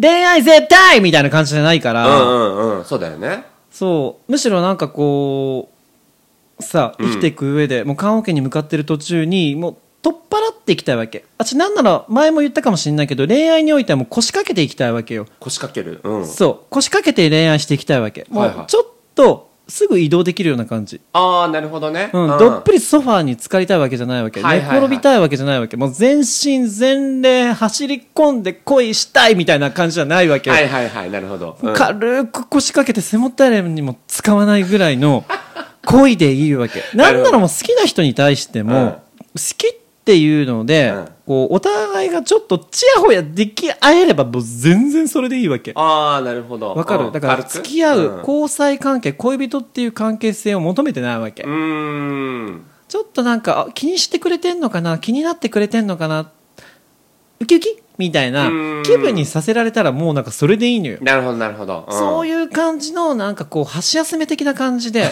[0.00, 3.44] 恋愛絶対みたいな感じじゃないから、うんうんうん、そうだよね。
[3.70, 5.68] そうむしろなんかこ
[6.58, 16.00] うさうん生きていく上で、もう棺桶に向かってる途中にもう取っ払っていきたいわけあちなんなら前も言ったかもしれないけど恋愛においてはもう腰掛けていきたいわけよ、腰掛ける。
[16.04, 16.26] うん。
[16.26, 22.10] そう腰掛けて恋愛していきたいわけもはいはいうちょっとすぐ移動できるような感じ、ああ、なるほどね。
[22.14, 22.38] うん。
[22.38, 24.80] どっぷりソファーに浸かりたいわけじゃないわけ、はいはいはい。
[24.80, 25.76] 寝転びたいわけじゃないわけ。
[25.76, 30.48] もう全身全霊走り込んで恋したいみたいな感じじゃないわけ。
[30.48, 31.58] よ、はいはいはい、なるほど。
[31.62, 31.74] うん。
[31.74, 35.26] 軽く腰掛けて背もたれにも使わないぐらいの
[35.84, 36.82] 恋でいいわけ。
[36.96, 38.90] なんならもう好きな人に対しても、うん。
[38.90, 38.98] 好
[39.58, 39.77] きっ
[40.08, 41.08] ていうので、うん。
[41.28, 45.72] こうお互いがちょっとちやほやでき合えればもう全然それでいいわけ。
[45.74, 46.74] ああ、なるほど。
[46.74, 47.06] わかうん。
[47.08, 48.18] るだから付き合う、うん。
[48.20, 52.64] 交際関係恋人っていう関係性を求めてないわけ、うーん。
[52.88, 54.96] ちょっとなんかあ気にしてくれてんのかな？
[54.96, 56.30] 気になってくれてんのかな？
[57.40, 57.78] ウキウキ？
[57.98, 60.24] みたいなうん気分にさせられたらもうなん。
[60.24, 61.86] かそれでいいのよなるほど、なるほど。
[61.90, 65.10] いそういう感じのなんかこう箸休め的な感じで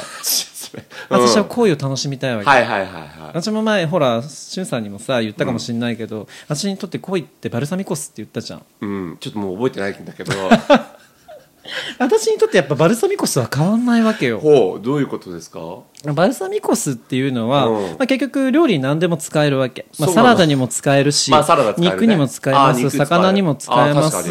[1.10, 1.20] うん。
[1.20, 3.08] 私は恋を楽しみたいわけ、はいはいはいはい。
[3.28, 8.62] 私も前ほらしゅんさんにもさ言ったかもしれないけど、私にとって恋ってバルサミコ酢って言ったじゃん。
[8.80, 10.32] うん、ちょっともう覚えてないんだけど、
[11.98, 14.38] 私にとってやっぱバルサミコ酢は変わんないわけよ。
[14.38, 15.60] ほうどういうことですか？
[16.12, 17.82] バルサミコ酢っていうのは、うん。
[17.90, 21.74] まあ、結局料理に何でも使えるわけ、まあ、サラダにも使えるし、まあね。
[21.78, 24.28] 肉にも使えます魚にも使えます、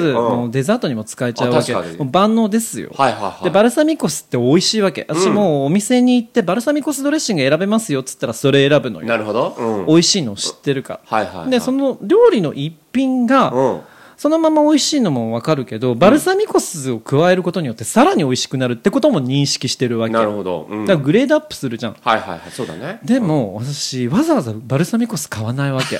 [0.51, 1.75] デザートにも使えちゃうわけ。
[2.11, 3.43] 万能ですよ、はいはいはい。
[3.43, 5.05] でバルサミコ酢って美味しいわけ。
[5.09, 9.07] 私もうお店に行ってバルサミコ酢ドレッシング選べますよっつったらそれ選ぶのよ。
[9.07, 9.55] なるほど。
[9.57, 9.85] うん。
[9.87, 10.99] 美味しいのを知ってるか。
[11.09, 11.49] ら、はいはいはい。
[11.49, 13.81] でその料理の一品が、うん
[14.25, 21.95] そのまま美味しいのも分かるけどバルサミコ酢を加えることによってさらに美味しくなるってことも認識してるわけなるほど、うん、だからグレードアップするじゃん。
[22.01, 22.99] はいはいはいそうだね。
[23.03, 25.99] でも私わざわざバルサミコ酢買わないわけ。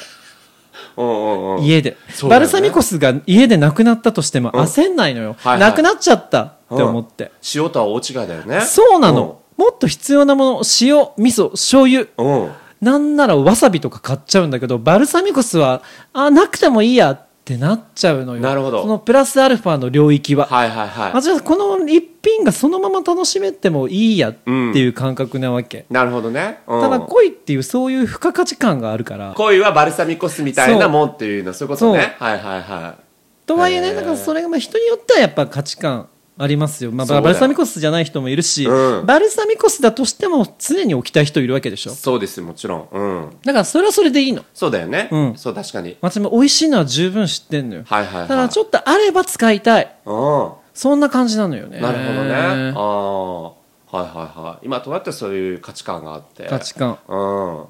[0.98, 1.64] うんうんうん。
[1.64, 1.98] 家で、ね。
[2.28, 5.60] バルサミコ酢が家でなくなったとしても焦んないのよ、はいはい。
[5.60, 8.62] なくなっちゃったって思って、塩とは大違いだよね。
[8.62, 12.08] そうなの、もっと必要なもの塩味噌醤油。
[12.18, 15.82] うん、うんなんならわさびとか買っちゃうんだけどバルサミコ酢は
[16.14, 18.42] あなくてもいいやってなっちゃうのよ。
[18.42, 18.82] なるほど。
[18.82, 21.12] そのプラスアルファの領域は、はいはいはい。
[21.14, 29.36] あじゃあこの一品がそのまま楽しめてもいいやっていう感覚なわけ、なるほどね、うん、ただ恋っていうそういう付加価値観があるから。
[29.38, 32.16] 恋はバルサミコ酢みたいなもんっていうのそういうことね。
[32.18, 33.04] はいはいはい。
[33.46, 39.06] とはいえねだからそれがまあ人によってはやっぱ価値観ありますよ、まあ、バルサミコ酢じゃない人もいるし、うん。
[39.06, 41.91] バルサミコ酢だとしても常に置きたい人いるわけでしょ。
[41.91, 42.88] そうですよもちろん。
[42.91, 43.38] うん。
[43.45, 44.43] だからそれはそれでいいの。
[44.54, 45.38] そうだよね、うん。
[45.38, 45.98] そう確かに。
[46.02, 48.28] 私も美味しいのは十分知ってんのよ、はいはいはい。
[48.28, 49.95] ただちょっとあれば使いたい。
[50.06, 50.52] うん。
[50.74, 51.80] そんな感じなのよね。
[51.80, 52.74] なるほどね。
[52.76, 53.54] ああは
[53.93, 54.65] いはいはい。
[54.65, 56.48] 今となってはそういう価値観があって？
[56.48, 57.00] 価値観。
[57.08, 57.65] うん。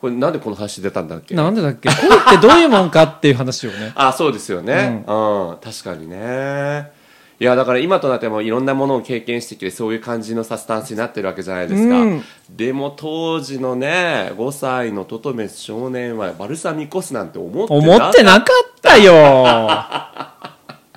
[0.00, 1.34] これなんでこの話出たんだっけ？
[1.34, 1.90] なんでだっけ？
[1.90, 1.96] 恋
[2.36, 3.92] ってどういうもんかっていう話をね。
[3.96, 5.04] あそうですよね。
[5.06, 6.90] うん、確かにね
[7.38, 12.22] いやだから今となってもいろんなものを経験してきてそういう感じのさスタンスになってるわけじゃないですか、うん。
[12.50, 19.44] でも当時のね5歳のトトメス少年はバルサミコ酢なんて思って思ってなかったよ。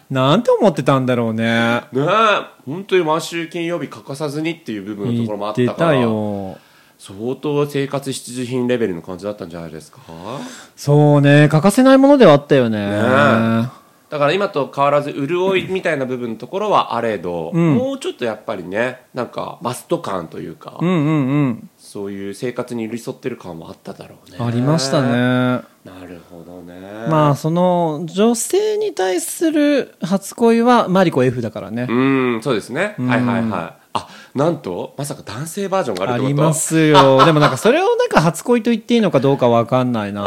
[0.09, 1.83] なんて思ってたんだろうね。
[1.91, 2.05] ねえ
[2.65, 5.95] 本当に毎週金曜日欠かさずにっていう部分のところもあったから。
[5.95, 6.57] よ。
[6.97, 9.99] 相当生活必需品レベルの感じだったんじゃないですか。
[10.75, 12.77] そうね欠かせないものではあったよね。
[12.77, 13.69] ね
[14.09, 17.75] だから今と変わらず潤いみたいな部分のところはあれど、ん。
[17.75, 21.69] もうちょっとやっぱりねなんかマスト感というか、うんうんうん。
[21.77, 24.37] そういう生活に寄り添ってる感もあっただろうね。
[24.39, 25.09] ありましたね。
[25.85, 26.79] なるほどね。
[27.09, 31.93] まあその女性に対する初恋はマリコ F だからねう
[32.37, 36.25] んそうですねはいはいはいあなんとまさか男性バージョンがあるってこと？
[36.27, 37.25] ありますよ。
[37.25, 40.21] でもなんかそれをなんか初恋と言っていいのかどうかわかんないな。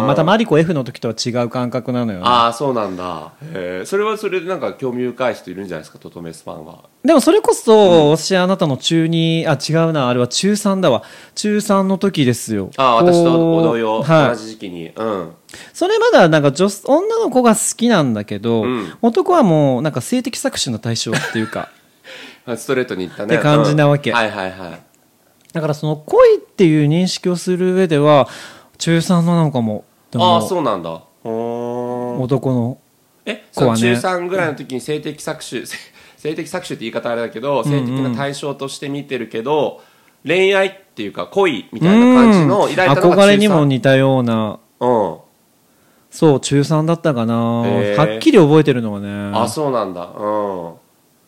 [0.00, 0.06] うん。
[0.06, 2.24] またマリコ F の時とは違う感覚なのよね。
[2.26, 3.32] ああそうなんだ。
[3.54, 5.98] へえそれはそれでなんか興味深い人いるんじゃないですか？
[5.98, 6.80] トトメスファンは。
[7.02, 10.10] でもそれこそ、私あなたの中2あ違うな。
[10.10, 11.02] あれは中3だわ。
[11.34, 12.68] 中3の時ですよ。
[12.76, 13.32] ああ私と
[13.62, 14.90] 同様、はい同じ時期に。
[14.94, 15.30] うん。
[15.72, 18.92] それまだなんか女女の子が好きなんだけど、うん。
[19.00, 21.70] 男はもうなんか性的搾取の対象っていうか
[22.56, 23.34] ストレートに言ったね。
[23.34, 24.10] って感じなわけ。
[24.10, 24.16] うん。
[24.16, 24.82] はいはいはい。
[25.52, 28.28] だからその恋っていう認識をする上では
[28.78, 31.02] 中3のなのかもああそうなんだ。
[31.24, 32.78] 男の。
[33.24, 33.80] えその子はね。
[33.80, 35.76] 中3ぐらいの時に性的搾取せ
[36.16, 39.80] 性的搾取って言い方あれだけど性的な対象として見てるけど、
[40.26, 42.70] 恋愛っていうか恋みたいな感じのうん。
[42.70, 44.58] 抱いたのが中3憧れにも似たような。
[44.80, 45.16] うん。
[46.10, 47.34] そう中3だったかな。
[47.36, 49.30] はっきり覚えてるのはね。
[49.34, 50.08] あそうなんだ。
[50.16, 50.72] うん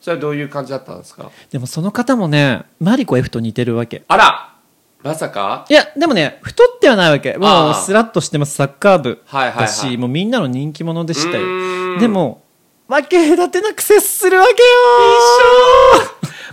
[0.03, 1.31] それはどういう感じだったんですか？
[1.51, 4.03] でもその方もねマリコ F と似てるわけ。
[4.09, 4.55] あら
[5.03, 5.65] まさか？
[5.71, 7.39] いやでもね太ってはないわけ。
[7.39, 9.23] もうスラッとしてますサッカー部。
[9.27, 9.67] はいはいはい。
[9.67, 12.01] だし、もうみんなの人気者でしたよ。
[12.01, 12.43] でも
[12.89, 14.59] 分け隔てなく接するわけよ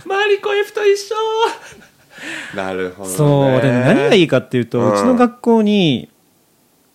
[0.06, 1.14] マリコ F と一緒
[2.54, 6.09] なるほど、ね、 そうでも何がいいかっていうと、ううんちの学校に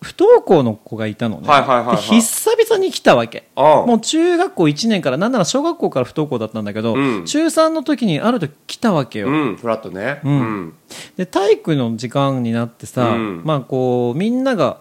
[0.00, 1.96] 不登校の子がいたのね、はいはいはいはい。
[1.96, 3.48] で久々に来たわけ。
[3.56, 3.86] ああ。
[3.86, 7.24] もう中学校1年からなんなら小学校から不登校だったんだけど、うん。
[7.24, 9.56] 中3の時にある時来たわけよ、うん。
[9.56, 10.20] フラットね。
[10.24, 10.32] うん。
[10.32, 10.74] うん。
[11.16, 13.42] で体育の時間になってさ、うん。
[13.44, 14.80] まあこうみんなが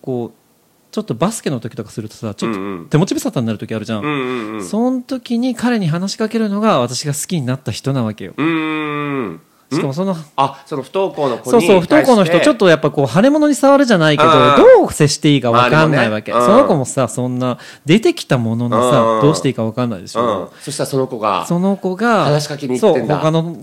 [0.00, 0.46] こう
[0.90, 8.32] ちょっとバスケの時とかするとさちょっと手持ち無沙汰になる時あるじゃん、うんうんうんその時に彼に話しかけるのが私が好きになった人なわけよ。
[8.36, 9.40] うーん
[9.72, 14.56] しかもそのあその不登校の子にそうそう不登校の人ちょっととやっぱこう腫れ物に触るじゃないけどうん。
[14.80, 16.38] どう接していいか分かんないわけ、ね。
[16.38, 16.44] うん。
[16.44, 18.90] その子もさそんな出てきたもののうん。
[18.90, 20.24] さどうしていいか分かんないでしうん。
[20.24, 23.14] ょ、そしたらその子がその子が話しかけに行ってんだ。
[23.14, 23.56] そう他の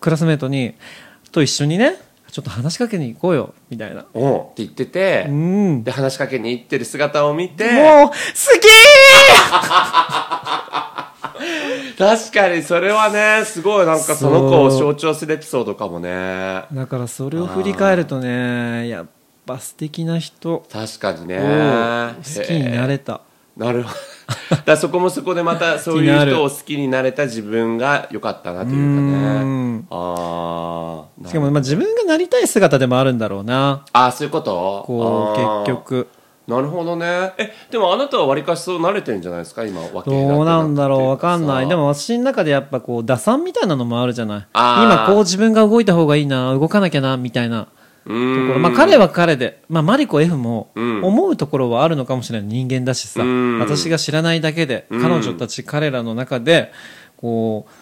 [0.00, 0.74] クラスメートに
[1.32, 1.96] と一緒にね
[2.30, 4.04] ちょっと話しかけに行こうよみたいな。
[4.14, 5.84] おうって言ってて、うん。
[5.84, 8.16] で話しかけに行ってる姿を見てもう好き
[11.98, 16.64] 確かにそれはねすごいなんかその子を象徴するエピソードかもね。
[16.72, 19.06] だからそれを振り返るとねやっ
[19.46, 20.54] ぱ素敵な人。
[20.54, 21.38] を確かにね。
[21.38, 23.20] 好きになれた。
[23.56, 23.96] なるほど。
[24.64, 29.84] だそこもそこでまたそういう人を好きになれた自分が良かったなというかね。
[29.90, 33.84] ああしかもまあ自分がなりたい姿でもあるんだろうな。
[33.92, 34.84] あーそういうこと？
[34.86, 35.34] こ
[35.66, 36.08] う結局
[36.50, 37.32] なるほどね。
[37.38, 39.64] えでもあなたはわりかしそう慣れてるんじゃないですか？
[39.64, 41.08] 今分けどうなんだろう？
[41.08, 41.68] わかんない。
[41.68, 44.46] でもも私の中でやっぱこう打算みたいなのもあるじゃない？
[44.52, 47.68] 今こう自分が動いた方がいいな動かなきゃなみたいな。
[48.06, 48.58] うとこんろ。
[48.58, 51.04] まあ彼は彼で、まあ、マリコ F もうん。
[51.04, 52.48] 思うところはあるのかもしれない。
[52.48, 53.22] 人間だしさ。
[53.22, 53.58] うん。
[53.58, 55.02] 私が知らないだけでうん。
[55.02, 56.72] 彼女たち彼らの中で
[57.16, 57.72] こう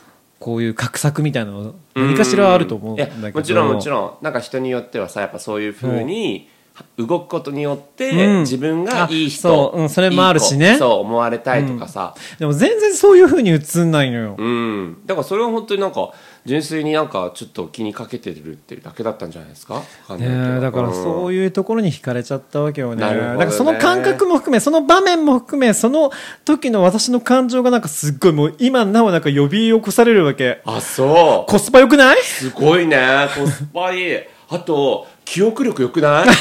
[0.41, 3.31] こういう画策みたいなの何かしらはあると思うんだけど。
[3.33, 4.25] もちろんもちろん。
[4.25, 6.49] なんか人によってはさやっぱそういうふうに
[6.97, 8.41] 動くことによって、うん。
[8.41, 10.77] 自分がいい人あそううんそれもあるしね。
[10.79, 12.15] そう思われたいとかさ。
[12.39, 14.35] でも全然そういうふうに映んないのよ。
[14.39, 16.13] うん、だからそれは本当になんか
[16.45, 19.83] 純粋になんかちょっと気にかけてるっていうだけだったんじゃないですか？
[20.17, 23.01] ねえだからそういうところに惹かれちゃったわけよね。
[23.01, 23.39] なるほどね。
[23.39, 26.11] だからその感覚も含めその場面も含めその
[26.45, 30.63] 時の私の感情がなんかすっごいもう今なおなんか呼び起こされるわけ。
[30.65, 31.51] あそう。
[31.51, 32.23] コスパ良くない？
[32.23, 34.17] すごいねコスパいい。
[34.51, 36.29] あと記憶力良くない？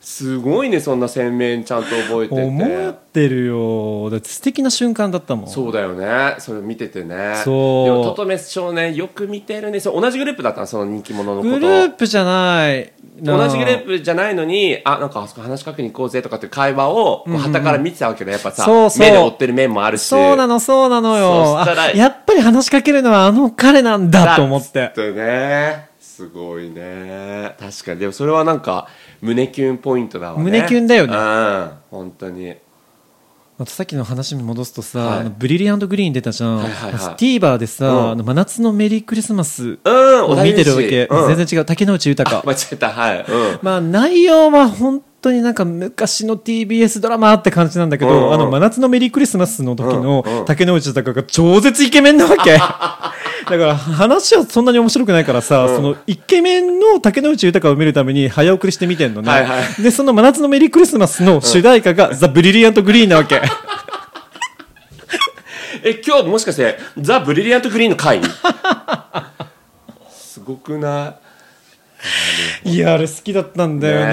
[0.00, 2.42] すごいねそんな鮮明にちゃんと覚えてて。
[2.42, 4.08] 思ってるよ。
[4.08, 5.48] だって素敵な瞬間だったもん。
[5.48, 6.36] そうだよね。
[6.38, 7.34] それを見ててね。
[7.44, 7.84] そう。
[7.84, 9.80] でもトトメス少年よく見てるね。
[9.80, 10.62] そう同じグループだった？
[10.62, 11.50] のその人気者のこと。
[11.50, 12.90] グループじゃない。
[13.20, 19.06] 同じグループプじゃないのにあなんかあそこ話しかけに行こうぜとかっていう会話をこう旗から見てたわけどやっぱさそうそう。
[19.06, 20.04] 目で追ってる面もあるし。
[20.04, 21.56] そうなのそうなのよ。
[21.58, 24.92] そしたらあやっぱり話しかけるのはあの彼なんだと思って。
[24.94, 25.87] とね
[26.18, 27.54] すごいね。
[27.60, 28.00] 確かに。
[28.00, 28.88] でもそれはなんか
[29.20, 30.42] 胸キュンポイントだわね。
[30.42, 31.14] 胸キュンだよね。
[31.14, 31.70] うん。
[31.92, 32.56] 本当に。
[33.60, 35.20] あとさっきの話に戻すとさ、はい。
[35.20, 37.00] あのブリリアントグリーン出たじゃん、はいはいはい。
[37.00, 38.10] 私 TVer でさ、うん。
[38.10, 41.64] あの真夏のメリークリスマスうんを見てるわけ、うん、全然違う。
[41.64, 42.90] 竹野内豊間違えた。
[42.90, 43.20] はい。
[43.20, 43.58] うん。
[43.62, 48.26] まあ内容は本当になんか昔の TBS ドラマって感じなんだけど、うん。
[48.26, 52.58] うんあの真夏のメリークリスマスの時の竹野内豊が超絶イケメンなわけ。
[53.50, 55.76] だから話はそんなに面白くないからさ、うん。
[55.76, 59.30] そのイケメンの竹野内豊を見るために早送りして見てんのね。
[59.30, 59.82] はいはい。
[59.82, 63.40] で、その真夏のメリークリスマスの主題歌が、ザ・ブリリアント・グリーンなわけ。
[65.84, 68.20] え今日もしかしてザ・ブリリアント・グリーンの回？
[70.10, 71.27] すごくない？
[72.64, 74.06] いや、あれ好きだったんだよね。
[74.06, 74.12] ね。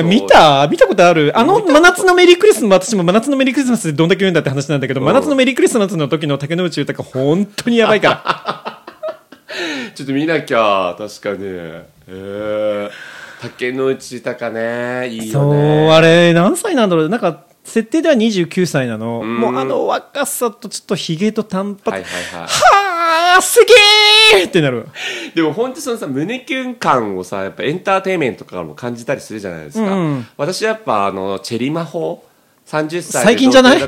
[0.00, 0.66] え見た？
[0.68, 1.32] 見たことある？
[1.36, 8.82] あの真夏のメリークリスマス、私も真夏のメリークリスマスでどんだけ言うんだって話なんだけど、真夏のメリークリスマスの時の竹野内豊本当にやばいから。
[9.94, 11.38] ちょっと見なきゃ確かに。
[11.46, 12.90] えー、
[13.40, 15.08] 竹野内豊ね。
[15.08, 17.08] いいよそう、ねあれ、何歳なんだろう？
[17.08, 19.22] なんか、設定では29歳なの。
[19.22, 19.40] ん。
[19.40, 21.96] もうあの若さとちょっとヒゲと短髪。
[21.96, 22.48] はいはいはい。
[22.48, 22.83] は
[23.36, 23.60] あ、す
[24.34, 24.86] げーってなる。
[25.34, 32.24] でも本当そのさ胸キュン感をさやっぱエンターテインメントとかも感じたりするじゃないですか、うん私やっぱあのチェリマホ
[32.66, 33.78] 30歳で最近じゃない？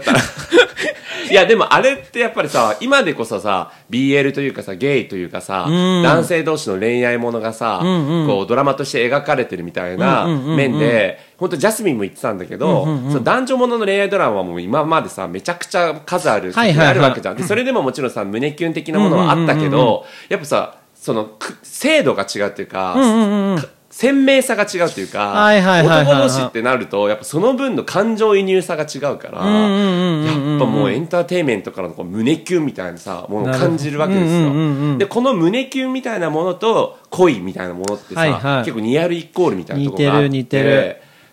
[1.31, 6.03] いやでもあれってやっぱりさ今でこそさ BL というかさゲイというかさ、ん。
[6.03, 8.27] 男性同士の恋愛ものがさ、んうん。
[8.27, 16.87] こうドラマとして描かれてるみたいなうんうんうんうん面で本当ジャスミンも言ってたんだけど、その男女ものの恋愛ドラマも今までさめちゃくちゃ数あるはいはいはい。
[16.89, 26.17] あるわけじゃん、でそれでももちろんさ胸キュン的なものはあったけど、やっぱさそのく精度が違うっていうか、か鮮明さが違うっていうか、はいはいはいはいはい。
[26.17, 38.65] 男同士ってなるとやっぱその分の感情移入さが違うから、やっぱもうエンターテインメントからのこう胸キュンみたいなさものを感じるわけですよ、でこの胸キュンみたいなものと恋みたいなものってさ、はいはい。
[38.67, 40.75] 結構ニアルイコールみたいなところがあって似てる似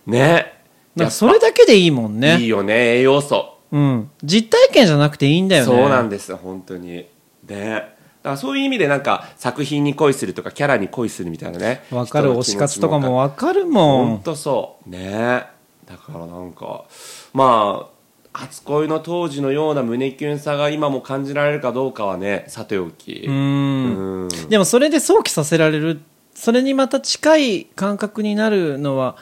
[0.08, 0.14] てる。
[0.14, 0.54] ね。
[0.96, 2.38] なんかそれだけでいいもんね。
[2.40, 3.58] いいよね栄養素。
[3.74, 4.10] うん。
[4.24, 5.68] 実体験じゃなくていいんだよね。
[5.70, 7.08] そうなんです本当に。
[7.46, 14.20] ねだからそういう意味でなんか作品に恋するとかキャラに恋するみたいなねわかる推し活とかもわわかるも本ん。
[14.24, 15.46] 当そうね
[15.86, 16.86] だからなんか
[17.34, 17.94] まあ
[18.36, 23.36] 初恋の当時のような胸キュンさが今も感じられるかどうかはねさておきうん。
[23.36, 26.02] うんでもそれで想起させられる、
[26.34, 29.18] それにまた近い感覚になるのは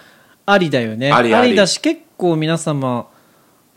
[0.45, 1.11] ありだよね。
[1.11, 3.07] ありありだし結構皆様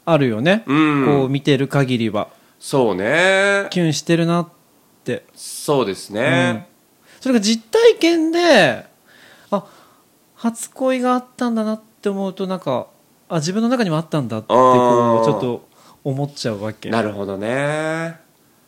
[0.05, 0.63] あるよね。
[0.67, 2.29] うんこう見てる限りは。
[2.61, 4.54] そうねキュンしてるなって。
[5.35, 6.69] そうですね、
[7.21, 8.87] それが実体験で、
[9.51, 9.67] あ、
[10.35, 12.89] 初恋があったんだなって思うとなんか、
[13.29, 15.69] あ、自分の中にもあったんだってこう、ちょっと
[16.05, 16.91] 思っちゃうわけ。
[16.91, 18.19] なるほどね。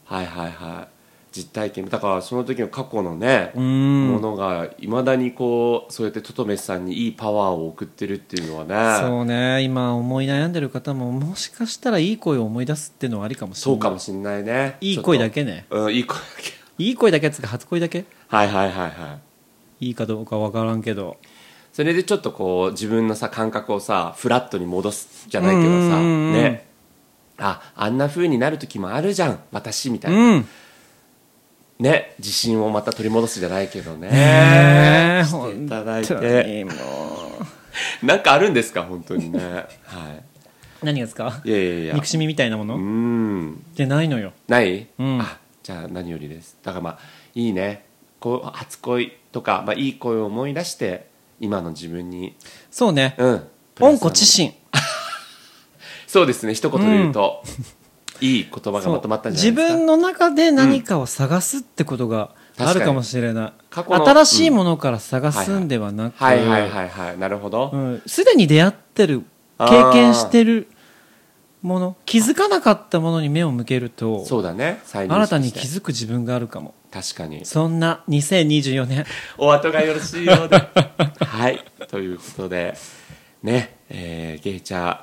[0.05, 0.95] はいはいはい
[1.37, 1.89] 実体験。
[1.89, 4.09] だからその時の過去のね、うん。
[4.09, 9.07] ものがいまだにこうそうやってトトメスさんにいいパワーを送ってるっていうのはね。
[9.07, 9.62] そうね。
[9.62, 13.78] 今思い悩んでる方ももしかしたらいい声を思い出すっていうのはありかもしれそない。
[13.78, 14.76] うかもしんないね。
[14.80, 16.53] いい声だけけねうんいい声だけ。
[16.78, 18.05] いい声だけっつうか初恋だけ？
[18.28, 19.18] はいはいはいは
[19.80, 19.91] いい。
[19.91, 21.16] いかどうかわからんけど。
[21.72, 26.66] それでちょっとこう自分のさ感覚をさフラットに戻すじゃないけどさね。
[27.39, 29.39] ああんな風になる時もあるじゃん。
[29.53, 30.49] 私みたいな、うん
[31.79, 34.09] ね自信をまた取り戻すじゃないけどね。
[34.11, 36.72] ねえしていただい本当てにも
[38.03, 38.07] う。
[38.07, 38.83] なんかあるんですか？
[38.85, 39.39] 本当にね。
[39.85, 40.20] は
[40.83, 41.41] 何がですか？
[41.45, 41.95] いいやいやいや。
[41.95, 42.77] 憎しみみたいなもの？
[42.77, 44.33] うーんでないのよ。
[44.49, 45.20] ない、うん。
[45.20, 46.57] あじゃあ何よりです。
[46.62, 46.99] だからまあ
[47.35, 47.85] いいね。
[48.20, 51.09] こう初恋とか、まあ、いい恋を思い出して
[51.39, 52.35] 今の自分に。
[52.70, 53.14] そうね。
[53.18, 53.47] うん。
[53.81, 54.55] 温故知新。
[56.07, 56.55] そうですね。
[56.55, 57.43] 一言で言うと、
[58.21, 59.77] いい言葉がまとまったんじゃ自ないですか？
[59.79, 62.67] 分の中で何かを探すってことがうん。
[62.67, 68.03] あるかもしれない、過去の新しいものから探すんではなくはいはいはいはいなるほど、うん。
[68.07, 69.25] すでに出会ってる
[69.59, 70.69] 経験してる
[71.61, 74.81] もの気づかなかったものに目を向けるとそうだね。
[74.87, 76.75] 新たに気づく自分があるかも。
[76.91, 77.45] 確かに。
[77.45, 79.05] そんな2024年。
[79.37, 80.57] お後がよろしいようで。
[80.57, 81.62] はい。
[81.89, 82.75] ということで
[83.43, 84.99] ねえー、ゲイチャー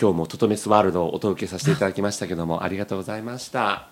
[0.00, 3.88] 今日もトトメスワールドをお届けさせていただきましたけどもありがとうございました。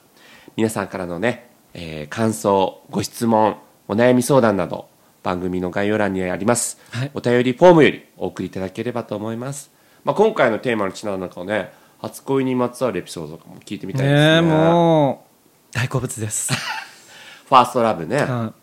[0.56, 4.88] 皆さんからのね、えー感想ご質問お悩み相談など
[5.22, 7.10] 番組の概要欄にあります、はい。
[7.12, 9.70] お便りフォームよりお送りいただければと思います、
[10.02, 15.26] まあ、今回のテーマにちなんだかね初恋にまつわるエピソードとかも聞いてみたいですねねえも
[15.70, 16.54] う大好物です。
[17.48, 18.57] ファーストラブね、はい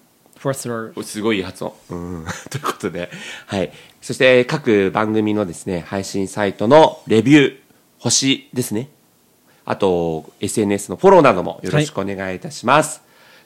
[0.46, 1.74] First Love すごいいい発音。
[1.90, 2.26] うん。
[2.52, 3.10] ということで、
[3.48, 3.74] はい。
[4.00, 7.58] そして、各番組のですね、配信サイトのレビュー、
[7.98, 8.90] 星ですね。
[9.66, 13.05] あと、SNS のフォローなどもよろしくお願いいたします。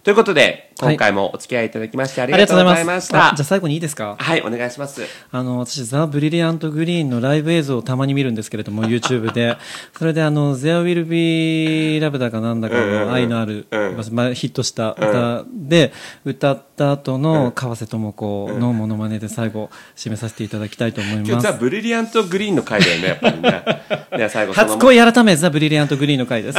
[0.09, 3.33] ということで、はい今回もお付き合いいただきましてあありがとうございました。
[3.33, 4.15] あじゃあ最後にいいですか？
[4.17, 5.03] はい、お願いします。
[5.29, 9.57] あの私、ザ・ブリリアント・グリーンのライブ映像をたまに見るんですけれども、 YouTube で、
[9.97, 15.91] それで、あの、There Will Be Love だかなんだかの愛のある、うんまあ、ヒットした歌で、
[16.23, 21.51] 歌った後の川瀬智子のモノマネで最後、締めさせていただきたいと思い今日、ますザ・。
[21.51, 23.63] ブリリアント・グリーンの回だよね、やっぱりね。
[24.15, 26.57] では最後、初恋改め、ザ・ブリリアント・グリーンの回です。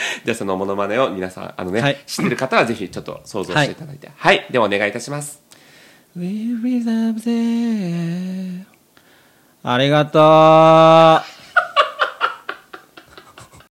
[0.24, 1.98] じゃあそのモノマネを皆さん、あのね、はい。
[2.06, 4.10] 知ってる方はぜひちょっと想像していただいて。
[4.16, 5.42] はい、ではお願いいたします。
[6.16, 8.64] We will love there
[9.62, 10.18] ありがと
[11.36, 11.39] う